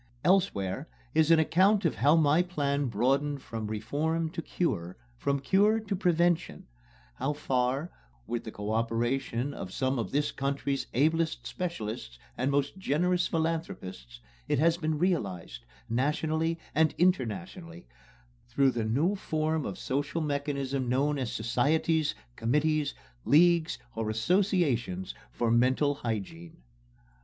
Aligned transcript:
Elsewhere 0.23 0.87
is 1.13 1.29
an 1.29 1.37
account 1.37 1.85
of 1.85 1.93
how 1.93 2.15
my 2.15 2.41
plan 2.41 2.87
broadened 2.87 3.39
from 3.43 3.67
reform 3.67 4.31
to 4.31 4.41
cure, 4.41 4.97
from 5.15 5.39
cure 5.39 5.79
to 5.79 5.95
prevention 5.95 6.65
how 7.17 7.33
far, 7.33 7.91
with 8.25 8.43
the 8.43 8.51
co 8.51 8.71
operation 8.73 9.53
of 9.53 9.71
some 9.71 9.99
of 9.99 10.09
this 10.09 10.31
country's 10.31 10.87
ablest 10.95 11.45
specialists 11.45 12.17
and 12.35 12.49
most 12.49 12.79
generous 12.79 13.27
philanthropists, 13.27 14.19
it 14.47 14.57
has 14.57 14.75
been 14.75 14.97
realized, 14.97 15.65
nationally 15.87 16.57
and 16.73 16.95
internationally, 16.97 17.85
through 18.47 18.71
the 18.71 18.83
new 18.85 19.13
form 19.15 19.67
of 19.67 19.77
social 19.77 20.19
mechanism 20.21 20.89
known 20.89 21.19
as 21.19 21.31
societies, 21.31 22.15
committees, 22.35 22.95
leagues 23.23 23.77
or 23.93 24.09
associations 24.09 25.13
for 25.31 25.51
mental 25.51 25.93
hygiene. 25.93 26.63